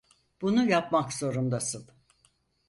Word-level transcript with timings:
Bunu 0.41 0.67
yapmak 0.69 1.13
zorundasın. 1.13 1.87